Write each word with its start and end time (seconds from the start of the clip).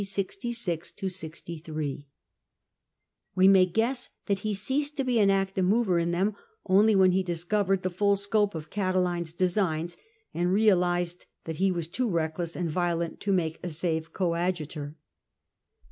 66 0.03 0.93
63. 1.07 2.07
i^^ty 3.37 3.71
guess 3.73 4.09
that 4.25 4.39
he 4.39 4.55
ceased 4.55 4.97
to 4.97 5.03
be 5.03 5.19
an 5.19 5.29
active 5.29 5.63
mover 5.63 5.99
in 5.99 6.09
them 6.09 6.35
only 6.65 6.95
when 6.95 7.11
he 7.11 7.21
discovered 7.21 7.83
the 7.83 7.89
full 7.91 8.15
scope 8.15 8.55
of 8.55 8.71
Catiline's 8.71 9.31
designs, 9.31 9.97
and 10.33 10.51
realised 10.51 11.27
that 11.43 11.57
he 11.57 11.71
was 11.71 11.87
too 11.87 12.09
reckless 12.09 12.55
and 12.55 12.71
violent 12.71 13.19
to 13.19 13.31
make 13.31 13.59
a 13.61 13.69
safe 13.69 14.11
coadjutor. 14.11 14.95